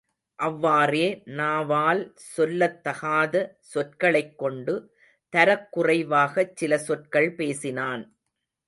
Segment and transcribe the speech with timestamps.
[0.39, 1.03] அவ்வாறே
[1.31, 2.01] நாவால்
[2.29, 4.75] சொல்லத்தகாத சொற்களைக் கொண்டு
[5.33, 8.05] தரக்குறைவாகச் சில சொற்கள் பேசினான்.